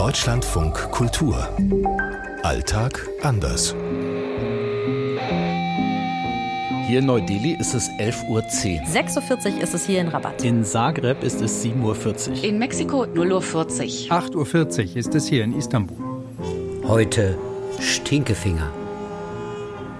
[0.00, 1.46] Deutschlandfunk Kultur.
[2.42, 3.74] Alltag anders.
[6.86, 8.40] Hier in Neu-Delhi ist es 11.10 Uhr.
[8.40, 10.42] 6.40 Uhr ist es hier in Rabat.
[10.42, 12.44] In Zagreb ist es 7.40 Uhr.
[12.44, 14.16] In Mexiko 0.40 Uhr.
[14.16, 15.98] 8.40 Uhr ist es hier in Istanbul.
[16.88, 17.36] Heute
[17.78, 18.79] Stinkefinger.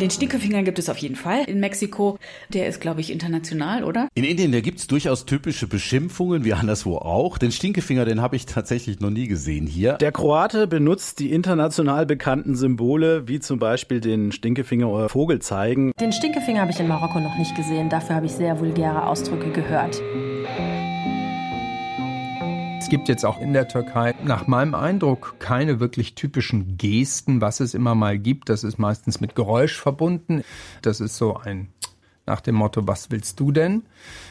[0.00, 2.18] Den Stinkefinger gibt es auf jeden Fall in Mexiko.
[2.48, 4.08] Der ist, glaube ich, international, oder?
[4.14, 7.38] In Indien, da gibt es durchaus typische Beschimpfungen, wie anderswo auch.
[7.38, 9.92] Den Stinkefinger, den habe ich tatsächlich noch nie gesehen hier.
[9.94, 15.92] Der Kroate benutzt die international bekannten Symbole, wie zum Beispiel den Stinkefinger oder Vogelzeigen.
[16.00, 17.88] Den Stinkefinger habe ich in Marokko noch nicht gesehen.
[17.88, 20.02] Dafür habe ich sehr vulgäre Ausdrücke gehört.
[22.84, 27.60] Es gibt jetzt auch in der Türkei nach meinem Eindruck keine wirklich typischen Gesten, was
[27.60, 28.50] es immer mal gibt.
[28.50, 30.44] Das ist meistens mit Geräusch verbunden.
[30.82, 31.68] Das ist so ein
[32.26, 33.82] nach dem Motto, was willst du denn?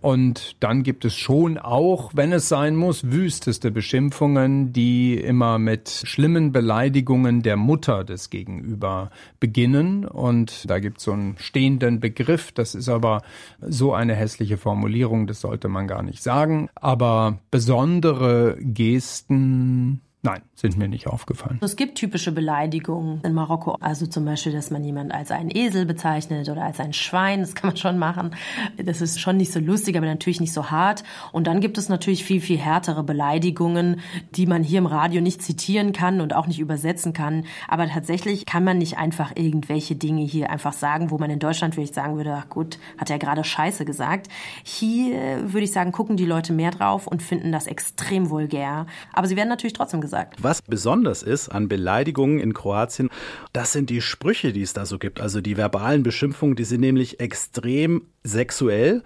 [0.00, 5.88] Und dann gibt es schon auch, wenn es sein muss, wüsteste Beschimpfungen, die immer mit
[5.88, 10.04] schlimmen Beleidigungen der Mutter des Gegenüber beginnen.
[10.04, 13.22] Und da gibt es so einen stehenden Begriff, das ist aber
[13.60, 16.68] so eine hässliche Formulierung, das sollte man gar nicht sagen.
[16.74, 21.58] Aber besondere Gesten Nein, sind mir nicht aufgefallen.
[21.60, 23.76] Es gibt typische Beleidigungen in Marokko.
[23.80, 27.40] Also zum Beispiel, dass man jemand als einen Esel bezeichnet oder als ein Schwein.
[27.40, 28.34] Das kann man schon machen.
[28.82, 31.04] Das ist schon nicht so lustig, aber natürlich nicht so hart.
[31.32, 34.00] Und dann gibt es natürlich viel, viel härtere Beleidigungen,
[34.34, 37.44] die man hier im Radio nicht zitieren kann und auch nicht übersetzen kann.
[37.68, 41.74] Aber tatsächlich kann man nicht einfach irgendwelche Dinge hier einfach sagen, wo man in Deutschland
[41.74, 44.28] vielleicht sagen würde, ach gut, hat er gerade Scheiße gesagt.
[44.62, 48.86] Hier würde ich sagen, gucken die Leute mehr drauf und finden das extrem vulgär.
[49.12, 50.42] Aber sie werden natürlich trotzdem gesagt gesagt.
[50.42, 53.10] Was besonders ist an Beleidigungen in Kroatien,
[53.52, 55.20] das sind die Sprüche, die es da so gibt.
[55.20, 59.02] Also die verbalen Beschimpfungen, die sind nämlich extrem sexuell.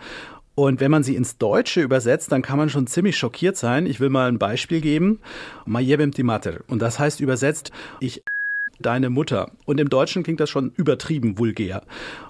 [0.55, 3.87] Und wenn man sie ins Deutsche übersetzt, dann kann man schon ziemlich schockiert sein.
[3.87, 5.21] Ich will mal ein Beispiel geben.
[5.67, 6.61] Majebem Timater.
[6.67, 7.71] Und das heißt übersetzt,
[8.01, 8.23] ich
[8.81, 9.51] deine Mutter.
[9.65, 11.83] Und im Deutschen klingt das schon übertrieben vulgär.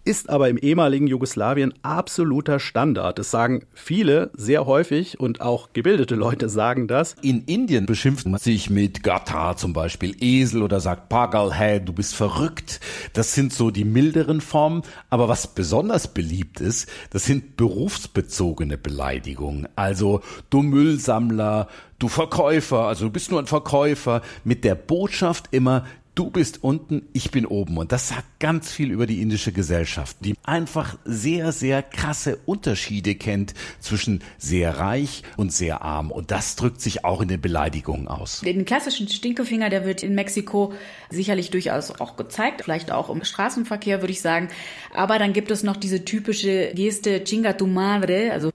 [0.05, 3.19] Ist aber im ehemaligen Jugoslawien absoluter Standard.
[3.19, 7.15] Das sagen viele sehr häufig und auch gebildete Leute sagen das.
[7.23, 11.93] In Indien beschimpft man sich mit Gata zum Beispiel Esel oder sagt Pagal, hey, du
[11.93, 12.81] bist verrückt.
[13.13, 14.83] Das sind so die milderen Formen.
[15.11, 19.69] Aber was besonders beliebt ist, das sind berufsbezogene Beleidigungen.
[19.77, 25.85] Also du Müllsammler, du Verkäufer, also du bist nur ein Verkäufer mit der Botschaft immer,
[26.19, 27.77] du bist unten, ich bin oben.
[27.77, 33.15] Und das sagt ganz viel über die indische Gesellschaft, die einfach sehr, sehr krasse Unterschiede
[33.15, 36.11] kennt zwischen sehr reich und sehr arm.
[36.11, 38.41] Und das drückt sich auch in den Beleidigungen aus.
[38.41, 40.73] Den klassischen Stinkefinger, der wird in Mexiko
[41.09, 44.49] sicherlich durchaus auch gezeigt, vielleicht auch im Straßenverkehr, würde ich sagen.
[44.93, 48.51] Aber dann gibt es noch diese typische Geste Chinga tu madre, also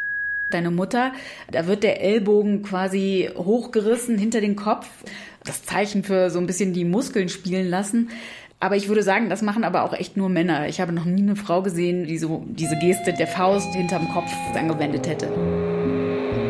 [0.53, 1.13] deine Mutter.
[1.51, 4.88] Da wird der Ellbogen quasi hochgerissen hinter den Kopf
[5.45, 8.09] das Zeichen für so ein bisschen die Muskeln spielen lassen.
[8.59, 10.67] Aber ich würde sagen, das machen aber auch echt nur Männer.
[10.69, 14.31] Ich habe noch nie eine Frau gesehen, die so diese Geste der Faust hinterm Kopf
[14.55, 15.29] angewendet hätte.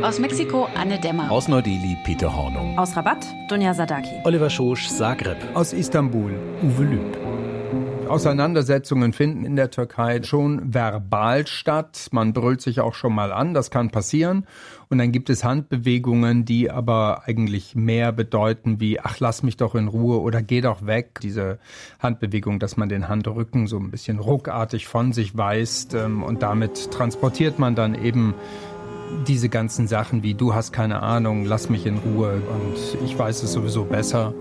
[0.03, 1.31] Aus Mexiko Anne Dämmer.
[1.31, 2.77] Aus Neu-Delhi Peter Hornung.
[2.77, 4.11] Aus Rabat Dunja Sadaki.
[4.25, 5.37] Oliver Schosch Zagreb.
[5.53, 7.32] Aus Istanbul Uwe Lüb.
[8.13, 12.07] Auseinandersetzungen finden in der Türkei schon verbal statt.
[12.11, 14.45] Man brüllt sich auch schon mal an, das kann passieren.
[14.89, 19.75] Und dann gibt es Handbewegungen, die aber eigentlich mehr bedeuten wie, ach, lass mich doch
[19.75, 21.19] in Ruhe oder geh doch weg.
[21.21, 21.57] Diese
[21.99, 25.93] Handbewegung, dass man den Handrücken so ein bisschen ruckartig von sich weist.
[25.95, 28.35] Ähm, und damit transportiert man dann eben
[29.27, 33.43] diese ganzen Sachen wie, du hast keine Ahnung, lass mich in Ruhe und ich weiß
[33.43, 34.33] es sowieso besser.